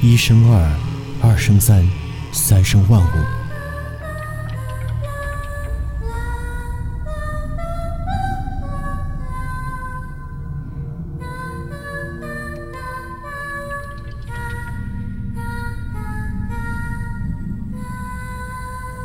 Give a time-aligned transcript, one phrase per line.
[0.00, 0.72] 一生二，
[1.20, 1.84] 二生三，
[2.32, 3.06] 三生万物。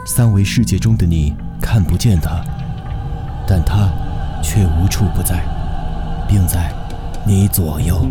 [0.06, 2.40] 三维世界中的你看不见他，
[3.48, 3.90] 但他
[4.44, 5.44] 却无处不在，
[6.28, 6.72] 并在
[7.26, 8.08] 你左右。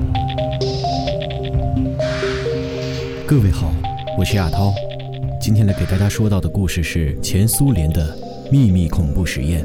[3.32, 3.72] 各位好，
[4.18, 4.74] 我是亚涛，
[5.40, 8.14] 今天来给大家说到的故事是前苏联的
[8.52, 9.64] 秘密恐怖实验。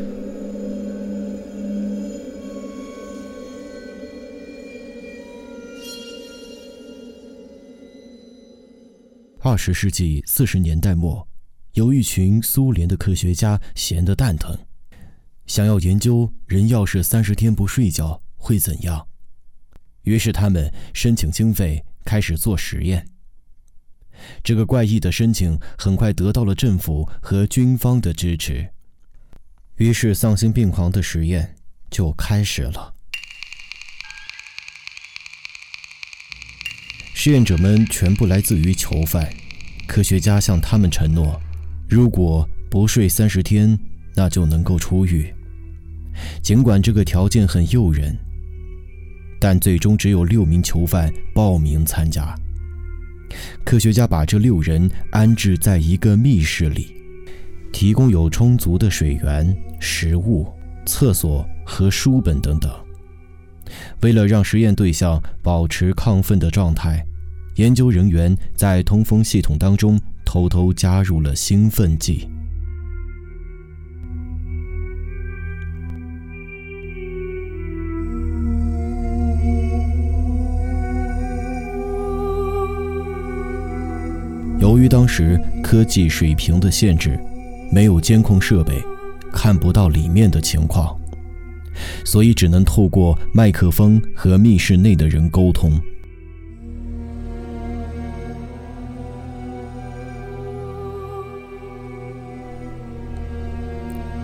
[9.41, 11.27] 二十世纪四十年代末。
[11.73, 14.58] 有一群苏联的科学家闲得蛋疼，
[15.45, 19.05] 想要研究人要是三十天不睡觉会怎样。
[20.03, 23.05] 于是他们申请经费，开始做实验。
[24.43, 28.69] 这个怪异的申请很快得到了政府和军方的支持，
[29.75, 31.55] 于是丧心病狂的实验
[31.89, 32.93] 就开始了。
[37.13, 39.27] 试验者们全部来自于囚犯，
[39.88, 41.41] 科学家向他们承诺。
[41.89, 43.77] 如果不睡三十天，
[44.15, 45.33] 那就能够出狱。
[46.41, 48.17] 尽管这个条件很诱人，
[49.39, 52.35] 但最终只有六名囚犯报名参加。
[53.64, 56.95] 科学家把这六人安置在一个密室里，
[57.72, 60.47] 提供有充足的水源、食物、
[60.86, 62.72] 厕所和书本等等。
[64.02, 67.06] 为了让实验对象保持亢奋的状态，
[67.56, 70.00] 研究人员在通风系统当中。
[70.30, 72.28] 偷偷加入了兴奋剂。
[84.67, 87.17] 由于当时科技水平的限制，
[87.71, 88.83] 没有监控设备，
[89.31, 90.94] 看不到里面的情况，
[92.03, 95.72] 所以只能透过麦克风和密室内的人沟通。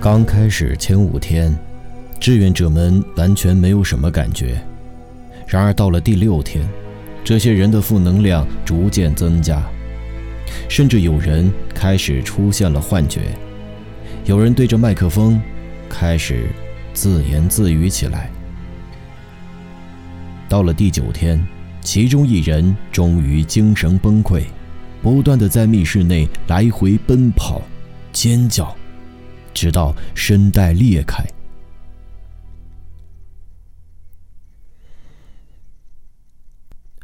[0.01, 1.57] 刚开始前五天，
[2.19, 4.61] 志愿者们完全没有什么感觉。
[5.47, 6.67] 然而到了第六天，
[7.23, 9.63] 这些人的负能量逐渐增加，
[10.69, 13.37] 甚至有人开始出现了幻觉，
[14.25, 15.41] 有人对着麦克风
[15.89, 16.47] 开始
[16.93, 18.29] 自言自语起来。
[20.49, 21.43] 到了第九天，
[21.81, 24.43] 其中一人终于精神崩溃，
[25.01, 27.61] 不断的在密室内来回奔跑、
[28.11, 28.75] 尖叫。
[29.55, 31.23] 直到声带裂开，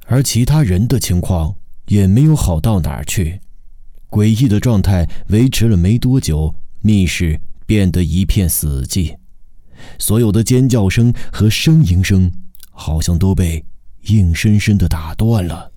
[0.08, 1.56] 而其他人的情况
[1.90, 3.42] 也没有好到哪儿去。
[4.10, 9.16] 诡异的状态维持了没多久，密室变得一片死寂，
[10.00, 12.32] 所有的尖叫声和呻吟声
[12.72, 13.64] 好像都被
[14.08, 15.72] 硬生生的打断了。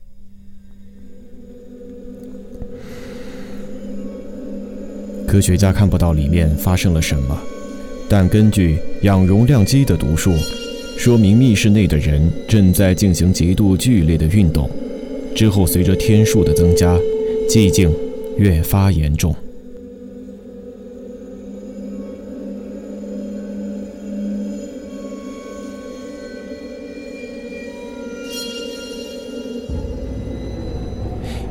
[5.27, 7.39] 科学家看不到里面发生了什么，
[8.09, 10.33] 但根据氧容量机的读数，
[10.99, 14.71] 说明密室内的人正在进行极度剧烈的运动。
[15.35, 16.97] 之后，随着天数的增加，
[17.49, 17.93] 寂静
[18.37, 19.35] 越发严重。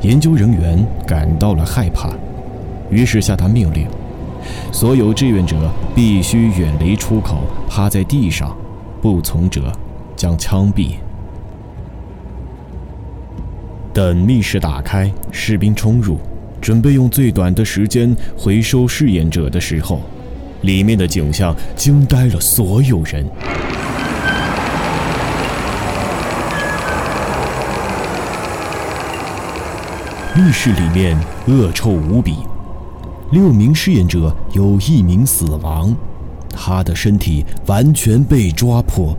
[0.00, 2.12] 研究人员感到了害怕。
[2.90, 3.86] 于是下达命令，
[4.72, 5.56] 所有志愿者
[5.94, 7.38] 必须远离出口，
[7.68, 8.56] 趴在地上，
[9.00, 9.72] 不从者
[10.16, 10.96] 将枪毙。
[13.94, 16.18] 等密室打开，士兵冲入，
[16.62, 20.00] 准备用最短的时间回收试验者的时候，
[20.62, 23.22] 里面的景象惊呆了所有人。
[30.34, 31.14] 密室里面
[31.46, 32.36] 恶臭无比。
[33.30, 35.94] 六名试验者有一名死亡，
[36.50, 39.14] 他的身体完全被抓破，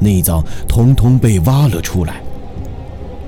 [0.00, 2.20] 内脏通通被挖了出来，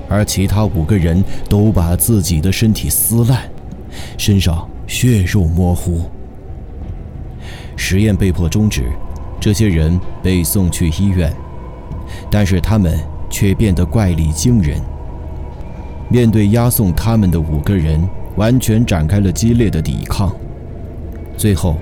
[0.09, 3.49] 而其他五个人都把自己的身体撕烂，
[4.17, 6.01] 身上血肉模糊。
[7.77, 8.83] 实验被迫终止，
[9.39, 11.31] 这些人被送去医院，
[12.29, 14.81] 但是他们却变得怪力惊人。
[16.09, 18.01] 面对押送他们的五个人。
[18.35, 20.33] 完全展开了激烈的抵抗，
[21.35, 21.75] 最后，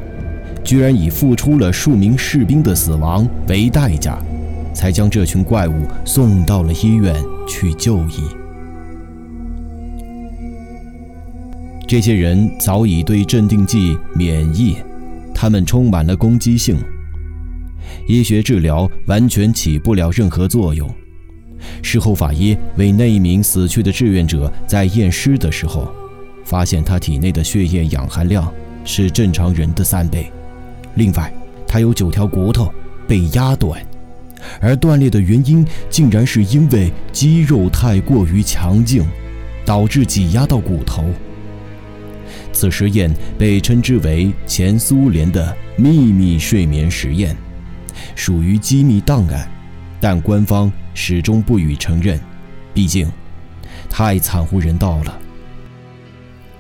[0.64, 4.18] 居然以付出了数名士兵的死亡为代价，
[4.74, 7.14] 才将这群怪物送到了医院
[7.48, 8.24] 去就医。
[11.88, 14.76] 这些人早已对镇定剂免疫，
[15.34, 16.78] 他们充满了攻击性。
[18.08, 20.90] 医学治疗完全起不了任何作用。
[21.82, 25.90] 事后，法医为那一名死去的志愿者在验尸的时候，
[26.44, 28.52] 发现他体内的血液氧含量
[28.84, 30.32] 是正常人的三倍。
[30.96, 31.34] 另外，
[31.66, 32.72] 他有九条骨头
[33.08, 33.82] 被压断，
[34.60, 39.06] 而断裂的原因竟然是因为肌肉太过于强劲，
[39.66, 41.06] 导致挤压到骨头。
[42.52, 47.36] 此实验被称之为前苏联的秘密睡眠实验，
[48.16, 49.48] 属于机密档案，
[50.00, 52.20] 但官方始终不予承认，
[52.74, 53.08] 毕竟
[53.90, 55.18] 太惨无人道了。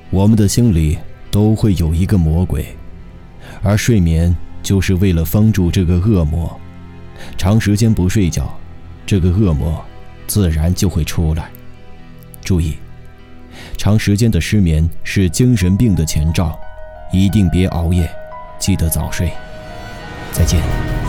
[0.10, 0.98] 我们的心里
[1.32, 2.66] 都会有一个魔鬼，
[3.62, 6.60] 而睡眠就是为了封住这个恶魔。
[7.38, 8.58] 长时间不睡觉，
[9.06, 9.84] 这个恶魔
[10.28, 11.50] 自然就会出来。
[12.44, 12.78] 注意。
[13.78, 16.58] 长时间的失眠是精神病的前兆，
[17.12, 18.10] 一定别熬夜，
[18.60, 19.32] 记得早睡。
[20.32, 21.07] 再见。